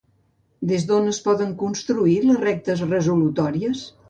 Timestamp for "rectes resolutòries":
2.47-3.87